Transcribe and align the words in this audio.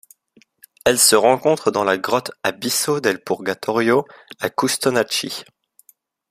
Elle 0.83 0.97
se 0.97 1.15
rencontre 1.15 1.69
dans 1.69 1.83
la 1.83 1.95
grotte 1.99 2.31
Abisso 2.41 2.99
del 3.01 3.23
Purgatorio 3.23 4.07
à 4.39 4.49
Custonaci. 4.49 5.43